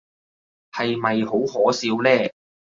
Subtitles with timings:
[0.71, 2.31] 係咪好可笑呢？